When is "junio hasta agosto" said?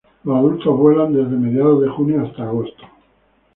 1.89-2.83